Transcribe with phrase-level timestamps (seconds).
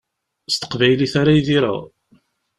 [0.53, 1.79] S teqbaylit ara idireɣ.